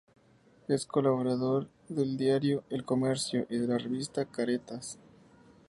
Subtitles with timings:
[0.67, 4.97] Es colaborador habitual del diario "El Comercio" y de la revista "Caretas.